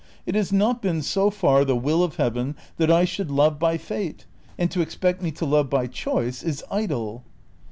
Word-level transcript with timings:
It 0.25 0.33
has 0.33 0.51
not 0.51 0.81
been 0.81 1.03
so 1.03 1.29
far 1.29 1.63
the 1.63 1.75
will 1.75 2.03
of 2.03 2.15
Heaven 2.15 2.55
that 2.77 2.89
I 2.89 3.05
should 3.05 3.29
love 3.29 3.59
by 3.59 3.77
fate, 3.77 4.25
and 4.57 4.71
to 4.71 4.81
ex 4.81 4.95
pect 4.95 5.21
me 5.21 5.29
to 5.33 5.45
love 5.45 5.69
by 5.69 5.85
choice 5.85 6.41
is 6.41 6.63
idle. 6.71 7.21